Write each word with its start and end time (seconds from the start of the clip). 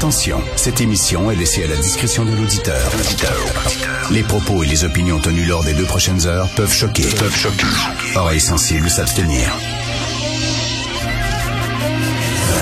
Attention, 0.00 0.42
cette 0.56 0.80
émission 0.80 1.30
est 1.30 1.36
laissée 1.36 1.62
à 1.62 1.66
la 1.66 1.76
discrétion 1.76 2.24
de 2.24 2.34
l'auditeur. 2.34 2.90
Les 4.10 4.22
propos 4.22 4.64
et 4.64 4.66
les 4.66 4.84
opinions 4.84 5.20
tenues 5.20 5.44
lors 5.44 5.62
des 5.62 5.74
deux 5.74 5.84
prochaines 5.84 6.26
heures 6.26 6.48
peuvent 6.56 6.72
choquer. 6.72 7.02
Peuvent 7.02 7.36
choquer. 7.36 7.66
Oreilles 8.16 8.40
sensibles 8.40 8.88
s'abstenir. 8.88 9.54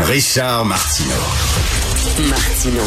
Richard 0.07 0.64
Martineau. 0.64 1.14
Martineau. 2.29 2.82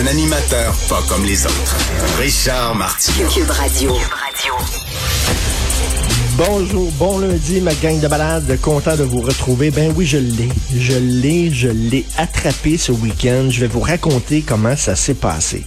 Un 0.00 0.06
animateur 0.08 0.74
pas 0.88 1.02
comme 1.08 1.24
les 1.24 1.46
autres. 1.46 1.76
Richard 2.18 2.74
Martineau. 2.74 3.28
Cube 3.28 3.50
Radio. 3.50 3.96
Bonjour, 6.36 6.90
bon 6.92 7.18
lundi, 7.18 7.60
ma 7.60 7.74
gang 7.74 8.00
de 8.00 8.08
balades, 8.08 8.58
content 8.60 8.96
de 8.96 9.02
vous 9.02 9.20
retrouver. 9.20 9.70
Ben 9.70 9.92
oui, 9.96 10.06
je 10.06 10.18
l'ai, 10.18 10.48
je 10.76 10.96
l'ai, 10.98 11.50
je 11.50 11.68
l'ai 11.68 12.04
attrapé 12.16 12.76
ce 12.76 12.92
week-end. 12.92 13.48
Je 13.50 13.60
vais 13.60 13.66
vous 13.66 13.80
raconter 13.80 14.42
comment 14.42 14.76
ça 14.76 14.96
s'est 14.96 15.14
passé. 15.14 15.64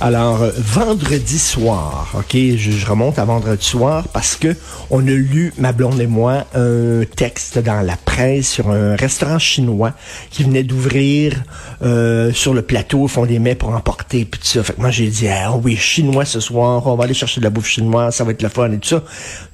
Alors, 0.00 0.42
euh, 0.42 0.50
vendredi 0.56 1.38
soir, 1.38 2.12
ok, 2.14 2.32
je, 2.34 2.70
je, 2.70 2.86
remonte 2.86 3.18
à 3.18 3.24
vendredi 3.24 3.64
soir 3.64 4.08
parce 4.08 4.36
que 4.36 4.56
on 4.90 5.00
a 5.06 5.10
lu, 5.10 5.52
ma 5.58 5.72
blonde 5.72 6.00
et 6.00 6.06
moi, 6.06 6.44
un 6.54 7.02
texte 7.16 7.58
dans 7.58 7.80
la 7.80 7.96
presse 7.96 8.48
sur 8.48 8.70
un 8.70 8.96
restaurant 8.96 9.38
chinois 9.38 9.92
qui 10.30 10.44
venait 10.44 10.62
d'ouvrir 10.62 11.42
euh, 11.82 12.32
sur 12.32 12.54
le 12.54 12.62
plateau, 12.62 13.08
font 13.08 13.26
des 13.26 13.38
mets 13.38 13.54
pour 13.54 13.70
emporter, 13.70 14.24
puis 14.24 14.40
tout 14.40 14.46
ça. 14.46 14.62
Fait 14.62 14.74
que 14.74 14.80
moi, 14.80 14.90
j'ai 14.90 15.08
dit, 15.08 15.28
ah 15.28 15.54
oui, 15.56 15.76
chinois 15.76 16.24
ce 16.24 16.40
soir, 16.40 16.86
on 16.86 16.94
va 16.96 17.04
aller 17.04 17.14
chercher 17.14 17.40
de 17.40 17.44
la 17.44 17.50
bouffe 17.50 17.68
chinoise, 17.68 18.14
ça 18.14 18.24
va 18.24 18.32
être 18.32 18.42
le 18.42 18.48
fun 18.48 18.70
et 18.72 18.78
tout 18.78 18.88
ça. 18.88 19.02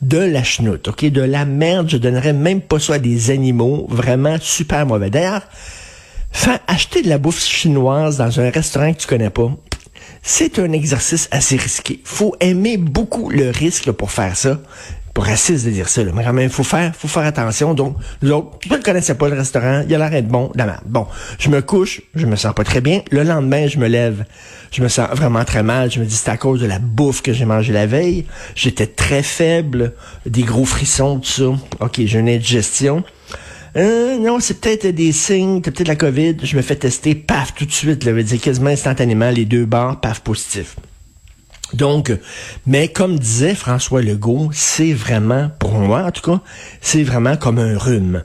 De 0.02 0.18
la 0.18 0.42
OK? 0.88 1.04
De 1.04 1.20
la 1.20 1.44
merde, 1.44 1.88
je 1.88 1.96
donnerais 1.96 2.32
même 2.32 2.60
pas 2.60 2.78
ça 2.78 2.94
à 2.94 2.98
des 2.98 3.30
animaux. 3.30 3.86
Vraiment 3.90 4.36
super 4.40 4.86
mauvais. 4.86 5.10
D'ailleurs, 5.10 5.42
faire 6.30 6.58
acheter 6.66 7.02
de 7.02 7.08
la 7.08 7.18
bouffe 7.18 7.44
chinoise 7.44 8.18
dans 8.18 8.40
un 8.40 8.50
restaurant 8.50 8.92
que 8.92 8.98
tu 8.98 9.06
connais 9.06 9.30
pas, 9.30 9.50
c'est 10.22 10.58
un 10.58 10.72
exercice 10.72 11.28
assez 11.30 11.56
risqué. 11.56 12.00
Faut 12.04 12.36
aimer 12.40 12.76
beaucoup 12.76 13.30
le 13.30 13.50
risque 13.50 13.90
pour 13.92 14.10
faire 14.10 14.36
ça 14.36 14.58
pour 15.18 15.24
raciste 15.24 15.66
de 15.66 15.72
dire 15.72 15.88
ça, 15.88 16.04
là. 16.04 16.12
mais 16.14 16.22
quand 16.22 16.32
même, 16.32 16.48
faut 16.48 16.62
faire, 16.62 16.94
faut 16.94 17.08
faire 17.08 17.24
attention. 17.24 17.74
Donc, 17.74 17.96
l'autre, 18.22 18.56
je 18.64 18.72
ne 18.72 18.80
connaissais 18.80 19.16
pas 19.16 19.28
le 19.28 19.34
restaurant, 19.36 19.82
il 19.84 19.92
a 19.92 19.98
l'air 19.98 20.10
d'être 20.10 20.28
bon, 20.28 20.52
Bon, 20.86 21.08
je 21.40 21.48
me 21.48 21.60
couche, 21.60 22.02
je 22.14 22.24
me 22.24 22.36
sens 22.36 22.54
pas 22.54 22.62
très 22.62 22.80
bien. 22.80 23.02
Le 23.10 23.24
lendemain, 23.24 23.66
je 23.66 23.78
me 23.78 23.88
lève, 23.88 24.24
je 24.70 24.80
me 24.80 24.86
sens 24.86 25.08
vraiment 25.12 25.44
très 25.44 25.64
mal. 25.64 25.90
Je 25.90 25.98
me 25.98 26.04
dis, 26.04 26.14
c'est 26.14 26.30
à 26.30 26.36
cause 26.36 26.60
de 26.60 26.66
la 26.66 26.78
bouffe 26.78 27.20
que 27.20 27.32
j'ai 27.32 27.46
mangé 27.46 27.72
la 27.72 27.86
veille. 27.86 28.26
J'étais 28.54 28.86
très 28.86 29.24
faible, 29.24 29.94
des 30.24 30.42
gros 30.42 30.64
frissons, 30.64 31.18
tout 31.18 31.28
ça. 31.28 31.44
Ok, 31.80 32.00
j'ai 32.04 32.20
une 32.20 32.28
indigestion. 32.28 33.02
Euh, 33.76 34.18
non, 34.18 34.40
c'est 34.40 34.60
peut-être 34.60 34.86
des 34.88 35.12
signes, 35.12 35.60
peut-être 35.60 35.88
la 35.88 35.96
COVID. 35.96 36.36
Je 36.42 36.56
me 36.56 36.62
fais 36.62 36.76
tester, 36.76 37.14
paf, 37.14 37.54
tout 37.54 37.66
de 37.66 37.72
suite, 37.72 38.04
là, 38.04 38.12
veut 38.12 38.22
dire 38.22 38.40
quasiment 38.40 38.70
instantanément, 38.70 39.30
les 39.30 39.44
deux 39.44 39.66
barres, 39.66 40.00
paf, 40.00 40.20
positif. 40.20 40.76
Donc, 41.74 42.12
mais 42.66 42.88
comme 42.88 43.18
disait 43.18 43.54
François 43.54 44.00
Legault, 44.00 44.48
c'est 44.52 44.92
vraiment, 44.92 45.50
pour 45.58 45.74
moi 45.74 46.04
en 46.04 46.10
tout 46.10 46.22
cas, 46.22 46.40
c'est 46.80 47.02
vraiment 47.02 47.36
comme 47.36 47.58
un 47.58 47.76
rhume 47.76 48.22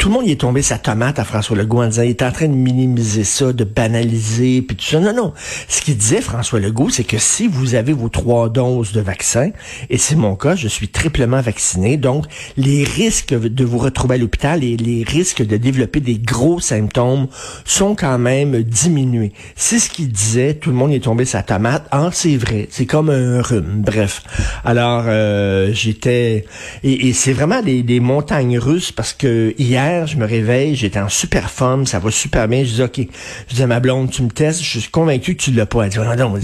tout 0.00 0.08
le 0.08 0.14
monde 0.14 0.26
y 0.26 0.32
est 0.32 0.40
tombé 0.40 0.62
sa 0.62 0.78
tomate 0.78 1.18
à 1.18 1.24
François 1.24 1.54
Legault 1.58 1.82
en 1.82 1.86
disant 1.86 2.02
il 2.02 2.08
est 2.08 2.22
en 2.22 2.32
train 2.32 2.48
de 2.48 2.54
minimiser 2.54 3.22
ça, 3.22 3.52
de 3.52 3.64
banaliser, 3.64 4.62
puis 4.62 4.74
tout 4.74 4.84
ça. 4.84 4.98
Non, 4.98 5.12
non. 5.12 5.34
Ce 5.68 5.82
qu'il 5.82 5.94
disait 5.94 6.22
François 6.22 6.58
Legault, 6.58 6.88
c'est 6.88 7.04
que 7.04 7.18
si 7.18 7.46
vous 7.46 7.74
avez 7.74 7.92
vos 7.92 8.08
trois 8.08 8.48
doses 8.48 8.92
de 8.92 9.02
vaccin, 9.02 9.50
et 9.90 9.98
c'est 9.98 10.16
mon 10.16 10.36
cas, 10.36 10.56
je 10.56 10.68
suis 10.68 10.88
triplement 10.88 11.42
vacciné, 11.42 11.98
donc 11.98 12.24
les 12.56 12.82
risques 12.82 13.34
de 13.34 13.62
vous 13.62 13.76
retrouver 13.76 14.14
à 14.14 14.18
l'hôpital 14.18 14.64
et 14.64 14.78
les 14.78 15.04
risques 15.04 15.44
de 15.44 15.58
développer 15.58 16.00
des 16.00 16.18
gros 16.18 16.60
symptômes 16.60 17.26
sont 17.66 17.94
quand 17.94 18.18
même 18.18 18.62
diminués. 18.62 19.34
C'est 19.54 19.78
ce 19.78 19.90
qu'il 19.90 20.08
disait, 20.08 20.54
tout 20.54 20.70
le 20.70 20.76
monde 20.76 20.92
y 20.92 20.94
est 20.94 21.04
tombé 21.04 21.26
sa 21.26 21.42
tomate. 21.42 21.86
Ah, 21.90 22.08
c'est 22.10 22.38
vrai, 22.38 22.68
c'est 22.70 22.86
comme 22.86 23.10
un 23.10 23.42
rhume. 23.42 23.82
Bref. 23.84 24.22
Alors, 24.64 25.04
euh, 25.08 25.74
j'étais... 25.74 26.46
Et, 26.82 27.12
c'est 27.12 27.34
vraiment 27.34 27.60
des, 27.60 27.82
des 27.82 28.00
montagnes 28.00 28.58
russes 28.58 28.92
parce 28.92 29.12
que 29.12 29.54
hier, 29.58 29.89
je 30.06 30.16
me 30.16 30.26
réveille, 30.26 30.74
j'étais 30.74 30.98
en 30.98 31.08
super 31.08 31.50
forme, 31.50 31.86
ça 31.86 31.98
va 31.98 32.10
super 32.10 32.48
bien. 32.48 32.64
Je 32.64 32.74
dis, 32.74 32.82
OK, 32.82 33.00
je 33.48 33.54
dis 33.54 33.62
à 33.62 33.66
ma 33.66 33.80
blonde, 33.80 34.10
tu 34.10 34.22
me 34.22 34.30
testes, 34.30 34.62
je 34.62 34.78
suis 34.78 34.90
convaincu 34.90 35.36
que 35.36 35.42
tu 35.42 35.50
l'as 35.52 35.66
pas. 35.66 35.84
Elle 35.84 35.90
dit, 35.90 35.98
non, 35.98 36.16
non, 36.16 36.34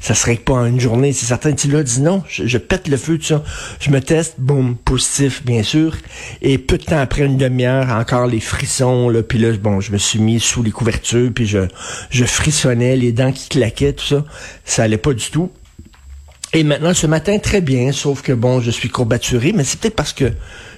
ça 0.00 0.14
serait 0.14 0.36
pas 0.36 0.54
en 0.54 0.66
une 0.66 0.80
journée, 0.80 1.12
c'est 1.12 1.26
certain. 1.26 1.52
Tu 1.52 1.68
l'as 1.68 1.82
dit, 1.82 2.00
non, 2.00 2.22
je, 2.28 2.58
pète 2.58 2.88
le 2.88 2.96
feu, 2.96 3.18
tout 3.18 3.24
ça. 3.24 3.44
Je 3.80 3.90
me 3.90 4.00
teste, 4.00 4.36
boum, 4.38 4.76
positif, 4.76 5.44
bien 5.44 5.62
sûr. 5.62 5.96
Et 6.42 6.58
peu 6.58 6.78
de 6.78 6.84
temps 6.84 6.98
après, 6.98 7.22
une 7.22 7.36
demi-heure, 7.36 7.90
encore 7.90 8.26
les 8.26 8.40
frissons, 8.40 9.08
là, 9.08 9.22
puis 9.22 9.38
là, 9.38 9.52
bon, 9.52 9.80
je 9.80 9.92
me 9.92 9.98
suis 9.98 10.18
mis 10.18 10.40
sous 10.40 10.62
les 10.62 10.70
couvertures, 10.70 11.30
puis 11.34 11.46
je, 11.46 11.60
je 12.10 12.24
frissonnais, 12.24 12.96
les 12.96 13.12
dents 13.12 13.32
qui 13.32 13.48
claquaient, 13.48 13.92
tout 13.92 14.06
ça. 14.06 14.24
Ça 14.64 14.82
allait 14.84 14.98
pas 14.98 15.12
du 15.12 15.30
tout. 15.30 15.50
Et 16.54 16.64
maintenant, 16.64 16.94
ce 16.94 17.06
matin, 17.06 17.38
très 17.38 17.60
bien, 17.60 17.92
sauf 17.92 18.22
que 18.22 18.32
bon, 18.32 18.60
je 18.60 18.70
suis 18.70 18.88
courbaturé, 18.88 19.52
mais 19.54 19.64
c'est 19.64 19.78
peut-être 19.78 19.96
parce 19.96 20.14
que 20.14 20.32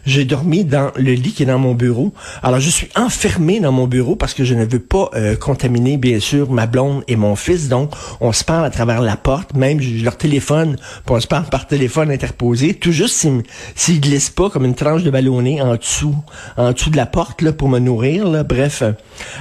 j'ai 0.04 0.25
dormi 0.25 0.64
dans 0.64 0.91
le 0.97 1.12
lit 1.12 1.32
qui 1.32 1.44
est 1.44 1.47
dans 1.47 1.60
mon 1.60 1.75
bureau. 1.75 2.12
Alors, 2.42 2.58
je 2.58 2.70
suis 2.70 2.88
enfermé 2.97 3.60
dans 3.60 3.70
mon 3.70 3.86
bureau 3.86 4.16
parce 4.16 4.34
que 4.34 4.42
je 4.42 4.54
ne 4.54 4.64
veux 4.64 4.80
pas 4.80 5.10
euh, 5.14 5.36
contaminer, 5.36 5.97
bien 5.97 6.19
sûr, 6.19 6.50
ma 6.50 6.66
blonde 6.66 7.04
et 7.06 7.14
mon 7.14 7.36
fils. 7.36 7.69
Donc, 7.69 7.92
on 8.20 8.32
se 8.32 8.42
parle 8.42 8.64
à 8.64 8.70
travers 8.70 9.00
la 9.00 9.16
porte. 9.16 9.54
Même, 9.54 9.78
leur 10.03 10.16
téléphone, 10.16 10.76
on 11.09 11.20
se 11.20 11.28
parle 11.28 11.44
par 11.44 11.69
téléphone 11.69 12.10
interposé. 12.10 12.75
Tout 12.75 12.92
juste 12.92 13.14
s'ils 13.14 13.42
s'il 13.76 14.00
glissent 14.00 14.30
pas 14.30 14.50
comme 14.50 14.64
une 14.64 14.75
tranche 14.75 15.04
de 15.04 15.10
ballonné 15.10 15.62
en 15.62 15.76
dessous, 15.76 16.16
en 16.56 16.72
dessous 16.72 16.91
de 16.91 16.97
la 16.97 17.06
porte, 17.06 17.42
là, 17.42 17.53
pour 17.53 17.69
me 17.69 17.78
nourrir, 17.78 18.26
là. 18.26 18.42
Bref. 18.42 18.82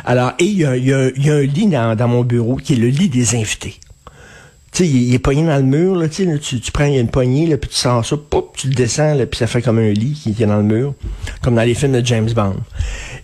Alors, 0.05 0.33
et 0.37 0.45
il 0.45 0.57
y 0.57 0.63
a, 0.65 0.69
un 0.69 1.41
lit 1.41 1.67
dans 1.67 2.07
mon 2.07 2.23
bureau 2.23 2.57
qui 2.57 2.73
est 2.73 2.77
le 2.77 2.89
lit 2.89 3.09
des 3.09 3.33
invités. 3.33 3.79
Tu 4.71 4.83
sais, 4.83 4.87
il, 4.87 5.13
est 5.13 5.19
pogné 5.19 5.43
dans 5.43 5.57
le 5.57 5.63
mur, 5.63 5.95
là, 5.95 6.07
tu, 6.07 6.27
tu 6.39 6.71
prends, 6.71 6.85
il 6.85 6.93
y 6.93 6.97
a 6.97 7.01
une 7.01 7.09
poignée, 7.09 7.47
là, 7.47 7.57
puis 7.57 7.69
tu 7.69 7.75
sors 7.75 8.05
ça, 8.05 8.15
poup, 8.17 8.51
tu 8.55 8.67
le 8.67 8.75
descends, 8.75 9.15
là, 9.15 9.25
puis 9.25 9.37
ça 9.37 9.47
fait 9.47 9.61
comme 9.61 9.79
un 9.79 9.91
lit 9.91 10.13
qui, 10.13 10.33
qui 10.33 10.43
est 10.43 10.45
dans 10.45 10.57
le 10.57 10.63
mur, 10.63 10.93
comme 11.41 11.55
dans 11.55 11.63
les 11.63 11.73
films 11.73 11.93
de 11.93 12.05
James 12.05 12.29
Bond. 12.31 12.55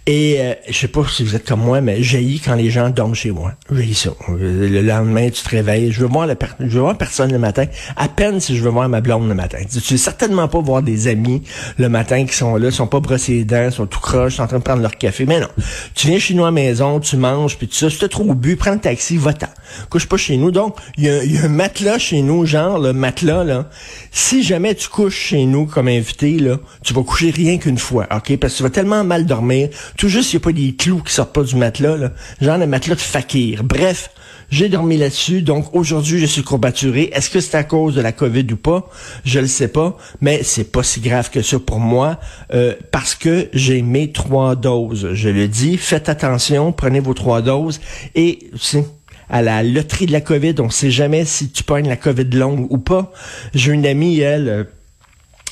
Et 0.07 0.35
euh, 0.37 0.53
je 0.69 0.77
sais 0.77 0.87
pas 0.87 1.03
si 1.09 1.23
vous 1.23 1.35
êtes 1.35 1.47
comme 1.47 1.61
moi, 1.61 1.81
mais 1.81 2.03
j'ai 2.03 2.39
quand 2.43 2.53
les 2.53 2.69
gens 2.69 2.91
dorment 2.91 3.15
chez 3.15 3.31
moi. 3.31 3.53
J'ai 3.71 3.95
ça. 3.95 4.11
Le 4.29 4.81
lendemain, 4.81 5.31
tu 5.31 5.41
te 5.41 5.49
réveilles. 5.49 5.91
Je 5.91 6.01
veux 6.01 6.07
voir 6.07 6.27
la 6.27 6.35
je 6.59 6.65
veux 6.65 6.81
voir 6.81 6.95
personne 6.95 7.31
le 7.31 7.39
matin. 7.39 7.65
À 7.97 8.07
peine 8.07 8.39
si 8.39 8.55
je 8.55 8.63
veux 8.63 8.69
voir 8.69 8.87
ma 8.87 9.01
blonde 9.01 9.27
le 9.27 9.33
matin. 9.33 9.57
Tu 9.67 9.93
veux 9.93 9.97
certainement 9.97 10.47
pas 10.47 10.59
voir 10.59 10.83
des 10.83 11.07
amis 11.07 11.41
le 11.79 11.89
matin 11.89 12.23
qui 12.25 12.35
sont 12.35 12.55
là, 12.55 12.69
sont 12.69 12.85
pas 12.85 12.99
brossés 12.99 13.33
les 13.33 13.45
dents, 13.45 13.71
sont 13.71 13.87
tout 13.87 13.99
croches, 13.99 14.35
sont 14.35 14.43
en 14.43 14.47
train 14.47 14.59
de 14.59 14.63
prendre 14.63 14.83
leur 14.83 14.95
café. 14.95 15.25
Mais 15.25 15.39
non. 15.39 15.49
Tu 15.95 16.07
viens 16.07 16.19
chez 16.19 16.35
nous 16.35 16.43
à 16.43 16.47
la 16.47 16.51
maison, 16.51 16.99
tu 16.99 17.17
manges, 17.17 17.57
puis 17.57 17.67
tout 17.67 17.73
ça. 17.73 17.89
Si 17.89 17.97
trop 18.07 18.35
bu, 18.35 18.57
prends 18.57 18.73
le 18.73 18.79
taxi, 18.79 19.17
va-t'en. 19.17 19.47
Couche 19.89 20.07
pas 20.07 20.17
chez 20.17 20.37
nous. 20.37 20.51
Donc, 20.51 20.77
il 20.97 21.05
y, 21.05 21.37
a, 21.37 21.45
un 21.45 21.47
matelas 21.47 21.99
chez 21.99 22.21
nous, 22.21 22.45
genre 22.45 22.79
le 22.79 22.93
matelas, 22.93 23.43
là. 23.43 23.69
Si 24.11 24.43
jamais 24.43 24.75
tu 24.75 24.89
couches 24.89 25.17
chez 25.17 25.45
nous 25.45 25.65
comme 25.65 25.87
invité, 25.87 26.39
là, 26.39 26.57
tu 26.83 26.93
vas 26.93 27.03
coucher 27.03 27.31
rien 27.31 27.57
qu'une 27.57 27.77
fois, 27.77 28.07
OK? 28.15 28.37
Parce 28.37 28.53
que 28.53 28.57
tu 28.57 28.63
vas 28.63 28.69
tellement 28.69 29.03
mal 29.03 29.25
dormir 29.25 29.69
tout 29.97 30.07
juste, 30.07 30.33
il 30.33 30.37
n'y 30.37 30.41
a 30.41 30.43
pas 30.43 30.51
des 30.51 30.75
clous 30.75 31.01
qui 31.01 31.13
sortent 31.13 31.33
pas 31.33 31.43
du 31.43 31.55
matelas, 31.55 31.97
là. 31.97 32.11
Genre 32.41 32.57
le 32.57 32.67
matelas 32.67 32.95
de 32.95 33.01
fakir. 33.01 33.63
Bref, 33.63 34.09
j'ai 34.49 34.69
dormi 34.69 34.97
là-dessus, 34.97 35.41
donc 35.41 35.73
aujourd'hui, 35.73 36.19
je 36.19 36.25
suis 36.25 36.43
courbaturé. 36.43 37.09
Est-ce 37.13 37.29
que 37.29 37.39
c'est 37.39 37.57
à 37.57 37.63
cause 37.63 37.95
de 37.95 38.01
la 38.01 38.11
COVID 38.11 38.45
ou 38.51 38.57
pas? 38.57 38.89
Je 39.23 39.39
le 39.39 39.47
sais 39.47 39.67
pas, 39.67 39.97
mais 40.21 40.43
c'est 40.43 40.71
pas 40.71 40.83
si 40.83 40.99
grave 40.99 41.29
que 41.31 41.41
ça 41.41 41.57
pour 41.59 41.79
moi, 41.79 42.19
euh, 42.53 42.75
parce 42.91 43.15
que 43.15 43.49
j'ai 43.53 43.81
mes 43.81 44.11
trois 44.11 44.55
doses. 44.55 45.09
Je 45.13 45.29
le 45.29 45.47
dis, 45.47 45.77
faites 45.77 46.09
attention, 46.09 46.71
prenez 46.71 46.99
vos 46.99 47.13
trois 47.13 47.41
doses, 47.41 47.79
et 48.13 48.39
c'est 48.59 48.85
à 49.29 49.41
la 49.41 49.63
loterie 49.63 50.05
de 50.05 50.11
la 50.11 50.21
COVID, 50.21 50.55
on 50.59 50.69
sait 50.69 50.91
jamais 50.91 51.25
si 51.25 51.49
tu 51.49 51.63
pognes 51.63 51.87
la 51.87 51.95
COVID 51.95 52.25
longue 52.31 52.67
ou 52.69 52.77
pas. 52.77 53.11
J'ai 53.53 53.71
une 53.71 53.85
amie, 53.85 54.19
elle, 54.19 54.49
euh, 54.49 54.63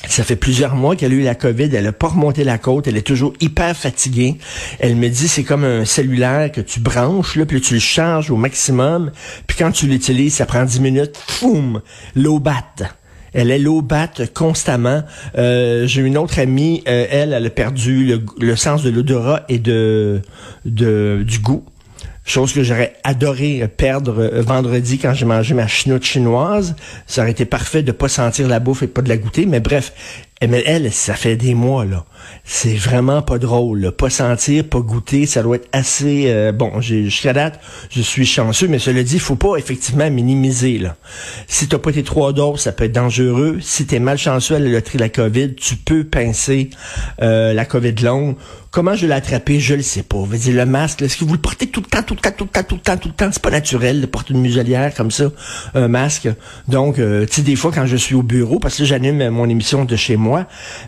ça 0.08 0.22
fait 0.24 0.36
plusieurs 0.36 0.74
mois 0.74 0.96
qu'elle 0.96 1.12
a 1.12 1.14
eu 1.14 1.22
la 1.22 1.34
COVID, 1.34 1.70
elle 1.74 1.86
a 1.86 1.92
pas 1.92 2.08
remonté 2.08 2.44
la 2.44 2.58
côte, 2.58 2.86
elle 2.86 2.96
est 2.96 3.06
toujours 3.06 3.32
hyper 3.40 3.76
fatiguée. 3.76 4.36
Elle 4.78 4.96
me 4.96 5.08
dit 5.08 5.28
c'est 5.28 5.44
comme 5.44 5.64
un 5.64 5.84
cellulaire 5.84 6.52
que 6.52 6.60
tu 6.60 6.80
branches, 6.80 7.36
là, 7.36 7.46
puis 7.46 7.60
tu 7.60 7.74
le 7.74 7.80
charges 7.80 8.30
au 8.30 8.36
maximum, 8.36 9.10
puis 9.46 9.56
quand 9.58 9.72
tu 9.72 9.86
l'utilises, 9.86 10.34
ça 10.34 10.46
prend 10.46 10.64
10 10.64 10.80
minutes, 10.80 11.16
foum, 11.16 11.80
l'eau 12.14 12.38
batte. 12.38 12.82
Elle 13.32 13.50
est 13.50 13.58
l'eau 13.58 13.82
batte 13.82 14.32
constamment. 14.32 15.02
Euh, 15.36 15.88
J'ai 15.88 16.02
une 16.02 16.16
autre 16.16 16.38
amie, 16.38 16.84
euh, 16.86 17.06
elle, 17.10 17.32
elle 17.32 17.44
a 17.44 17.50
perdu 17.50 18.16
le, 18.38 18.56
sens 18.56 18.84
de 18.84 18.90
l'odorat 18.90 19.44
et 19.48 19.58
de 19.58 20.22
du 20.64 21.38
goût 21.40 21.64
chose 22.24 22.52
que 22.52 22.62
j'aurais 22.62 22.94
adoré 23.04 23.68
perdre 23.68 24.18
euh, 24.18 24.42
vendredi 24.42 24.98
quand 24.98 25.14
j'ai 25.14 25.26
mangé 25.26 25.54
ma 25.54 25.66
chenoute 25.66 26.04
chinoise. 26.04 26.74
Ça 27.06 27.22
aurait 27.22 27.32
été 27.32 27.44
parfait 27.44 27.82
de 27.82 27.92
pas 27.92 28.08
sentir 28.08 28.48
la 28.48 28.60
bouffe 28.60 28.82
et 28.82 28.86
pas 28.86 29.02
de 29.02 29.08
la 29.08 29.16
goûter, 29.16 29.46
mais 29.46 29.60
bref, 29.60 29.92
mais 30.42 30.62
elle, 30.66 30.92
ça 30.92 31.14
fait 31.14 31.36
des 31.36 31.54
mois, 31.54 31.84
là. 31.84 32.04
C'est 32.44 32.74
vraiment 32.74 33.22
pas 33.22 33.38
drôle. 33.38 33.92
Pas 33.92 34.10
sentir, 34.10 34.64
pas 34.64 34.80
goûter, 34.80 35.26
ça 35.26 35.42
doit 35.42 35.56
être 35.56 35.68
assez... 35.72 36.24
Euh, 36.26 36.52
bon, 36.52 36.80
jusqu'à 36.80 37.32
date, 37.32 37.60
je 37.90 38.02
suis 38.02 38.26
chanceux, 38.26 38.68
mais 38.68 38.78
cela 38.78 39.02
dit, 39.02 39.18
faut 39.18 39.36
pas 39.36 39.56
effectivement 39.56 40.10
minimiser. 40.10 40.78
Là. 40.78 40.96
Si 41.46 41.68
t'as 41.68 41.78
pas 41.78 41.92
tes 41.92 42.02
trois 42.02 42.32
doses, 42.32 42.60
ça 42.60 42.72
peut 42.72 42.84
être 42.84 42.92
dangereux. 42.92 43.58
Si 43.60 43.86
t'es 43.86 44.00
malchanceux 44.00 44.56
à 44.56 44.58
la 44.58 44.68
loterie 44.68 44.98
de 44.98 45.02
la 45.02 45.08
COVID, 45.08 45.54
tu 45.54 45.76
peux 45.76 46.04
pincer 46.04 46.70
euh, 47.22 47.52
la 47.54 47.64
COVID 47.64 47.94
longue. 48.02 48.36
Comment 48.70 48.96
je 48.96 49.06
l'ai 49.06 49.12
attrapé, 49.12 49.60
je 49.60 49.74
le 49.76 49.82
sais 49.82 50.02
pas. 50.02 50.16
Vous 50.16 50.50
le 50.50 50.66
masque, 50.66 51.02
est-ce 51.02 51.16
que 51.16 51.24
vous 51.24 51.34
le 51.34 51.40
portez 51.40 51.68
tout 51.68 51.80
le 51.80 51.86
temps, 51.86 52.02
tout 52.02 52.14
le 52.14 52.20
temps, 52.20 52.32
tout 52.36 52.44
le 52.44 52.50
temps, 52.50 52.64
tout 52.64 52.74
le 52.74 52.80
temps, 52.80 52.96
tout 52.96 53.08
le 53.08 53.14
temps? 53.14 53.28
C'est 53.32 53.40
pas 53.40 53.52
naturel 53.52 54.00
de 54.00 54.06
porter 54.06 54.34
une 54.34 54.40
muselière 54.40 54.92
comme 54.94 55.12
ça, 55.12 55.30
un 55.74 55.86
masque. 55.86 56.28
Donc, 56.66 56.98
euh, 56.98 57.24
tu 57.24 57.42
des 57.42 57.54
fois, 57.54 57.70
quand 57.72 57.86
je 57.86 57.94
suis 57.96 58.16
au 58.16 58.24
bureau, 58.24 58.58
parce 58.58 58.76
que 58.76 58.84
j'anime 58.84 59.28
mon 59.28 59.48
émission 59.48 59.84
de 59.84 59.94
chez 59.94 60.16
moi, 60.16 60.23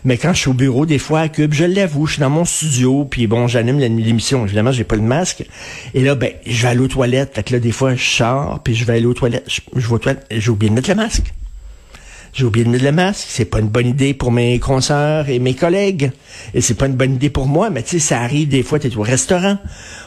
mais 0.03 0.17
quand 0.17 0.33
je 0.33 0.39
suis 0.39 0.49
au 0.49 0.53
bureau, 0.53 0.85
des 0.85 0.99
fois, 0.99 1.21
à 1.21 1.29
Cube, 1.29 1.53
je 1.53 1.65
l'avoue, 1.65 2.05
je 2.05 2.13
suis 2.13 2.19
dans 2.19 2.29
mon 2.29 2.45
studio, 2.45 3.05
puis 3.05 3.27
bon, 3.27 3.47
j'anime 3.47 3.79
l'émission. 3.79 4.45
Évidemment, 4.45 4.71
j'ai 4.71 4.83
pas 4.83 4.95
le 4.95 5.01
masque. 5.01 5.45
Et 5.93 6.01
là, 6.01 6.15
ben, 6.15 6.31
je 6.45 6.61
vais 6.61 6.69
aller 6.69 6.81
aux 6.81 6.87
toilettes. 6.87 7.35
Fait 7.35 7.43
que 7.43 7.53
là, 7.53 7.59
des 7.59 7.71
fois, 7.71 7.95
je 7.95 8.03
sors, 8.03 8.59
puis 8.63 8.75
je 8.75 8.85
vais 8.85 8.93
aller 8.93 9.05
aux 9.05 9.13
toilettes. 9.13 9.45
Je, 9.47 9.61
je 9.75 9.87
vais 9.87 9.93
aux 9.93 9.99
toilettes, 9.99 10.25
j'ai 10.31 10.49
oublié 10.49 10.69
de 10.69 10.75
mettre 10.75 10.89
le 10.89 10.95
masque. 10.95 11.33
J'ai 12.37 12.45
oublié 12.45 12.65
de 12.65 12.69
mettre 12.69 12.83
le 12.83 12.91
masque. 12.91 13.25
C'est 13.29 13.45
pas 13.45 13.59
une 13.61 13.67
bonne 13.67 13.87
idée 13.87 14.13
pour 14.13 14.31
mes 14.31 14.59
consoeurs 14.59 15.27
et 15.27 15.39
mes 15.39 15.55
collègues. 15.55 16.11
Et 16.53 16.61
c'est 16.61 16.75
pas 16.75 16.85
une 16.85 16.93
bonne 16.93 17.15
idée 17.15 17.31
pour 17.31 17.47
moi, 17.47 17.71
mais 17.71 17.81
tu 17.81 17.89
sais, 17.89 17.99
ça 17.99 18.21
arrive 18.21 18.47
des 18.47 18.61
fois, 18.61 18.77
tu 18.77 18.85
es 18.85 18.95
au 18.95 19.01
restaurant. 19.01 19.57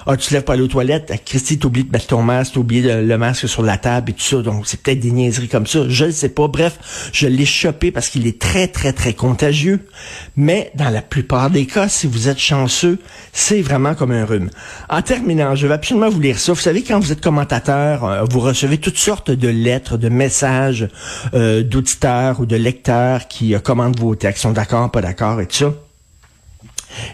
Ah, 0.07 0.17
tu 0.17 0.29
te 0.29 0.35
lèves 0.35 0.45
pas 0.45 0.53
aller 0.53 0.63
aux 0.63 0.69
toilettes. 0.69 1.11
Ah, 1.13 1.19
Christy, 1.19 1.59
t'oublies 1.59 1.83
de 1.83 1.91
mettre 1.91 2.07
ton 2.07 2.23
masque, 2.23 2.53
t'oublies 2.53 2.83
le, 2.83 3.05
le 3.05 3.19
masque 3.19 3.49
sur 3.49 3.65
la 3.65 3.79
table 3.79 4.13
et 4.13 4.15
tout 4.15 4.23
ça. 4.23 4.43
Donc, 4.43 4.69
c'est 4.69 4.81
peut-être 4.81 5.01
des 5.01 5.11
niaiseries 5.11 5.49
comme 5.49 5.67
ça. 5.67 5.89
Je 5.89 6.05
ne 6.05 6.11
sais 6.13 6.29
pas. 6.29 6.47
Bref, 6.47 7.11
je 7.13 7.27
l'ai 7.27 7.45
chopé 7.45 7.91
parce 7.91 8.09
qu'il 8.09 8.29
est 8.29 8.41
très, 8.41 8.69
très, 8.69 8.93
très 8.93 9.13
contagieux. 9.13 9.81
Mais 10.37 10.71
dans 10.77 10.91
la 10.91 11.03
plupart 11.03 11.51
des 11.51 11.67
cas, 11.67 11.89
si 11.89 12.07
vous 12.07 12.29
êtes 12.29 12.39
chanceux, 12.39 13.01
c'est 13.33 13.61
vraiment 13.61 13.97
comme 13.97 14.13
un 14.13 14.25
rhume. 14.25 14.51
En 14.89 15.03
terminant, 15.03 15.57
je 15.57 15.67
vais 15.67 15.75
absolument 15.75 16.09
vous 16.09 16.21
lire 16.21 16.39
ça. 16.39 16.53
Vous 16.53 16.61
savez, 16.61 16.85
quand 16.85 17.01
vous 17.01 17.11
êtes 17.11 17.21
commentateur, 17.21 18.05
euh, 18.05 18.25
vous 18.31 18.39
recevez 18.39 18.79
toutes 18.79 18.99
sortes 18.99 19.33
de 19.33 19.49
lettres, 19.49 19.97
de 19.97 20.09
messages 20.09 20.87
euh, 21.35 21.65
d'auditeurs 21.65 22.20
ou 22.39 22.47
de 22.47 22.57
lecteurs 22.57 23.29
qui 23.29 23.55
euh, 23.55 23.59
commandent 23.59 23.99
vos 23.99 24.15
textes, 24.15 24.43
sont 24.43 24.53
d'accord, 24.53 24.91
pas 24.91 25.01
d'accord 25.01 25.41
et 25.41 25.49
ça? 25.51 25.73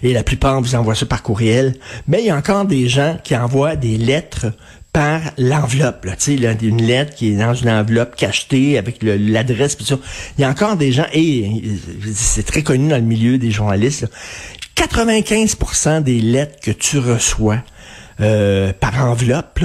Et 0.03 0.12
la 0.12 0.23
plupart 0.23 0.61
vous 0.61 0.75
envoient 0.75 0.94
ça 0.94 1.06
par 1.06 1.23
courriel, 1.23 1.75
mais 2.08 2.20
il 2.20 2.26
y 2.26 2.31
a 2.31 2.37
encore 2.37 2.64
des 2.64 2.88
gens 2.88 3.19
qui 3.23 3.37
envoient 3.37 3.76
des 3.76 3.99
lettres 3.99 4.47
par 4.93 5.20
l'enveloppe, 5.37 6.06
tu 6.19 6.38
sais, 6.38 6.56
une 6.62 6.81
lettre 6.81 7.14
qui 7.14 7.32
est 7.32 7.37
dans 7.37 7.53
une 7.53 7.69
enveloppe 7.69 8.17
cachetée 8.17 8.79
avec 8.79 9.03
l'adresse, 9.03 9.76
ça. 9.79 9.99
Il 10.38 10.41
y 10.41 10.44
a 10.44 10.49
encore 10.49 10.76
des 10.76 10.93
gens, 10.93 11.05
et 11.12 11.62
c'est 12.14 12.47
très 12.47 12.62
connu 12.62 12.88
dans 12.88 12.97
le 12.97 13.03
milieu 13.03 13.37
des 13.37 13.50
journalistes, 13.50 14.06
95% 14.75 16.03
des 16.03 16.20
lettres 16.20 16.58
que 16.62 16.70
tu 16.70 16.99
reçois 16.99 17.58
euh, 18.20 18.73
par 18.73 19.05
enveloppe, 19.05 19.61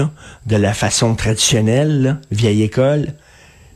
de 0.45 0.55
la 0.57 0.73
façon 0.73 1.15
traditionnelle, 1.15 2.19
vieille 2.31 2.63
école, 2.63 3.13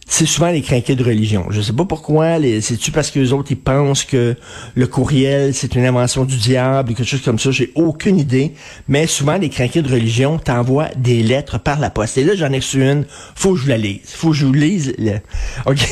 c'est 0.07 0.25
souvent 0.27 0.49
les 0.49 0.61
craqués 0.61 0.95
de 0.95 1.03
religion. 1.03 1.47
Je 1.49 1.61
sais 1.61 1.73
pas 1.73 1.85
pourquoi. 1.85 2.37
C'est-tu 2.61 2.91
parce 2.91 3.09
que 3.09 3.19
les 3.19 3.33
autres 3.33 3.51
ils 3.51 3.57
pensent 3.57 4.03
que 4.03 4.35
le 4.75 4.87
courriel 4.87 5.53
c'est 5.53 5.75
une 5.75 5.85
invention 5.85 6.25
du 6.25 6.37
diable 6.37 6.91
ou 6.91 6.95
quelque 6.95 7.07
chose 7.07 7.23
comme 7.23 7.39
ça? 7.39 7.51
J'ai 7.51 7.71
aucune 7.75 8.19
idée. 8.19 8.53
Mais 8.87 9.07
souvent 9.07 9.37
les 9.37 9.49
craqués 9.49 9.81
de 9.81 9.91
religion 9.91 10.37
t'envoient 10.37 10.89
des 10.95 11.23
lettres 11.23 11.57
par 11.57 11.79
la 11.79 11.89
poste. 11.89 12.17
Et 12.17 12.23
là 12.23 12.35
j'en 12.35 12.51
ai 12.51 12.57
reçu 12.57 12.83
une. 12.83 13.05
Faut 13.35 13.53
que 13.53 13.61
je 13.61 13.67
la 13.67 13.77
lise. 13.77 14.01
Faut 14.05 14.29
que 14.29 14.35
je 14.35 14.45
vous 14.45 14.53
lise. 14.53 14.93
Ok? 15.65 15.87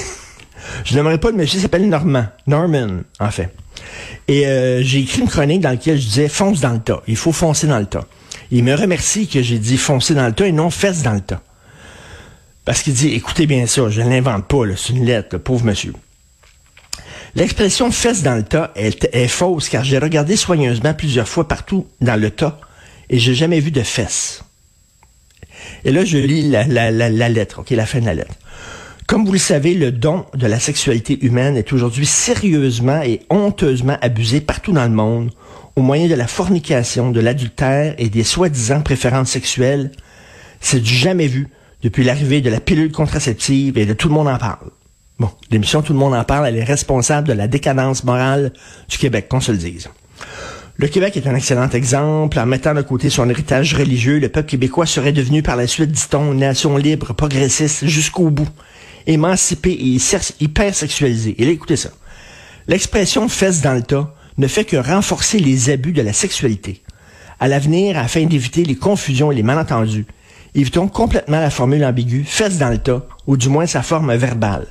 je 0.86 0.96
n'aimerais 0.96 1.18
pas 1.18 1.32
le 1.32 1.38
monsieur 1.38 1.60
s'appelle 1.60 1.90
Norman. 1.90 2.26
Norman 2.46 3.02
en 3.20 3.32
fait. 3.32 3.50
Et 4.28 4.46
euh, 4.46 4.82
j'ai 4.84 5.00
écrit 5.00 5.22
une 5.22 5.28
chronique 5.28 5.62
dans 5.62 5.70
laquelle 5.70 6.00
je 6.00 6.06
disais 6.06 6.30
fonce 6.30 6.62
dans 6.62 6.74
le 6.74 6.80
tas. 6.80 7.02
Il 7.08 7.18
faut 7.18 7.32
foncer 7.32 7.68
dans 7.68 7.80
le 7.80 7.86
tas. 7.86 8.06
Il 8.52 8.64
me 8.64 8.76
remercie 8.76 9.28
que 9.28 9.42
j'ai 9.42 9.58
dit 9.58 9.78
foncer 9.78 10.14
dans 10.14 10.28
le 10.28 10.34
tas 10.34 10.48
et 10.48 10.52
non 10.52 10.70
fesse 10.70 11.02
dans 11.02 11.14
le 11.14 11.22
tas. 11.22 11.42
Parce 12.66 12.82
qu'il 12.82 12.94
dit, 12.94 13.10
écoutez 13.10 13.46
bien 13.46 13.68
ça, 13.68 13.90
je 13.90 14.02
ne 14.02 14.10
l'invente 14.10 14.48
pas, 14.48 14.64
c'est 14.78 14.94
une 14.94 15.06
lettre, 15.06 15.38
pauvre 15.38 15.66
monsieur. 15.66 15.94
L'expression 17.36 17.92
fesse 17.92 18.22
dans 18.22 18.36
le 18.36 18.44
tas 18.44 18.72
est, 18.76 19.28
fausse 19.28 19.68
car 19.68 19.84
j'ai 19.84 19.98
regardé 19.98 20.36
soigneusement 20.36 20.94
plusieurs 20.94 21.28
fois 21.28 21.48
partout 21.48 21.88
dans 22.00 22.20
le 22.20 22.30
tas 22.30 22.60
et 23.10 23.18
j'ai 23.18 23.34
jamais 23.34 23.60
vu 23.60 23.72
de 23.72 23.82
fesses. 23.82 24.44
Et 25.84 25.92
là, 25.92 26.06
je 26.06 26.18
lis 26.18 26.50
la, 26.50 26.66
la, 26.66 26.92
la, 26.92 27.30
lettre, 27.30 27.60
ok, 27.60 27.72
la 27.72 27.86
fin 27.86 28.00
de 28.00 28.06
la 28.06 28.14
lettre. 28.14 28.36
Comme 29.08 29.26
vous 29.26 29.34
le 29.34 29.40
savez, 29.40 29.74
le 29.74 29.92
don 29.92 30.26
de 30.34 30.48
la 30.48 30.60
sexualité 30.60 31.18
humaine 31.26 31.58
est 31.58 31.74
aujourd'hui 31.74 32.06
sérieusement 32.06 33.02
et 33.02 33.22
honteusement 33.30 33.98
abusé 34.02 34.40
partout 34.40 34.72
dans 34.72 34.84
le 34.84 34.90
monde 34.90 35.32
au 35.76 35.82
moyen 35.82 36.08
de 36.08 36.14
la 36.14 36.28
fornication, 36.28 37.12
de 37.12 37.20
l'adultère 37.20 37.96
et 37.98 38.10
des 38.10 38.24
soi-disant 38.24 38.82
préférences 38.82 39.32
sexuelles. 39.32 39.92
C'est 40.62 40.80
du 40.80 40.94
jamais 40.94 41.28
vu 41.28 41.50
depuis 41.84 42.04
l'arrivée 42.04 42.42
de 42.42 42.50
la 42.50 42.62
pilule 42.62 42.92
contraceptive 42.92 43.78
et 43.78 43.86
de 43.86 43.94
Tout 43.94 44.08
le 44.08 44.14
monde 44.14 44.30
en 44.30 44.38
parle. 44.38 44.72
Bon, 45.20 45.30
l'émission 45.52 45.82
Tout 45.82 45.94
le 45.94 46.00
monde 46.00 46.14
en 46.14 46.24
parle, 46.24 46.48
elle 46.48 46.58
est 46.58 46.64
responsable 46.64 47.28
de 47.28 47.34
la 47.34 47.48
décadence 47.48 48.04
morale 48.04 48.54
du 48.90 48.98
Québec, 48.98 49.28
qu'on 49.30 49.42
se 49.42 49.52
le 49.52 49.58
dise. 49.58 49.90
Le 50.78 50.88
Québec 50.88 51.16
est 51.18 51.28
un 51.28 51.36
excellent 51.36 51.70
exemple. 51.70 52.40
En 52.40 52.48
mettant 52.48 52.74
de 52.74 52.82
côté 52.82 53.10
son 53.10 53.30
héritage 53.30 53.76
religieux, 53.76 54.18
le 54.18 54.30
peuple 54.30 54.50
québécois 54.50 54.88
serait 54.88 55.12
devenu 55.12 55.44
par 55.44 55.56
la 55.56 55.68
suite, 55.68 55.92
dit-on, 55.92 56.34
nation 56.34 56.78
libre, 56.78 57.14
progressiste 57.14 57.86
jusqu'au 57.86 58.32
bout, 58.32 58.50
émancipée 59.06 59.74
et 59.74 59.98
hyper 60.40 60.74
sexualisée. 60.74 61.36
Et 61.38 61.46
là, 61.46 61.52
écoutez 61.52 61.76
ça. 61.76 61.90
L'expression 62.68 63.28
fesse 63.28 63.62
dans 63.62 63.74
le 63.74 63.84
tas 63.84 64.16
ne 64.38 64.48
fait 64.48 64.66
que 64.66 64.78
renforcer 64.78 65.38
les 65.38 65.70
abus 65.70 65.92
de 65.92 66.02
la 66.02 66.14
sexualité. 66.14 66.82
À 67.40 67.48
l'avenir, 67.48 67.98
afin 67.98 68.26
d'éviter 68.26 68.64
les 68.64 68.76
confusions 68.76 69.32
et 69.32 69.36
les 69.36 69.44
malentendus, 69.44 70.08
évitons 70.56 70.88
complètement 70.88 71.40
la 71.40 71.50
formule 71.50 71.84
ambiguë, 71.86 72.24
fesse 72.26 72.58
dans 72.58 72.70
le 72.70 72.78
tas, 72.78 73.06
ou 73.28 73.38
du 73.38 73.50
moins 73.50 73.66
sa 73.66 73.82
forme 73.82 74.14
verbale. 74.16 74.68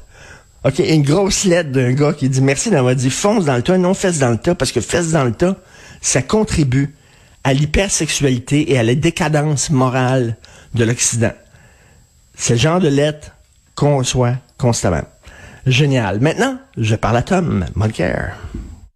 OK, 0.65 0.79
une 0.79 1.03
grosse 1.03 1.45
lettre 1.45 1.73
d'un 1.73 1.93
gars 1.93 2.13
qui 2.13 2.29
dit 2.29 2.41
merci 2.41 2.71
d'avoir 2.71 2.95
dit 2.95 3.11
fonce 3.11 3.45
dans 3.45 3.57
le 3.57 3.63
tas, 3.63 3.79
non 3.79 3.95
fesse 3.95 4.19
dans 4.19 4.31
le 4.31 4.39
tas, 4.39 4.55
parce 4.55 4.71
que 4.71 4.81
fesse 4.81 5.11
dans 5.11 5.25
le 5.25 5.33
tas, 5.33 5.57
ça 6.01 6.23
contribue 6.23 6.95
à 7.45 7.53
l'hypersexualité 7.53 8.73
et 8.73 8.79
à 8.79 8.85
la 8.85 8.95
décadence 8.95 9.71
morale 9.71 10.37
de 10.75 10.85
l'Occident. 10.85 11.33
C'est 12.37 12.55
le 12.55 12.61
genre 12.61 12.81
de 12.81 12.89
lettre 12.89 13.33
qu'on 13.75 13.99
reçoit 13.99 14.37
constamment. 14.59 15.03
Génial. 15.67 16.21
Maintenant, 16.21 16.59
je 16.77 16.95
parle 16.95 17.17
à 17.17 17.23
Tom 17.23 17.67
Mulcair. 17.77 18.37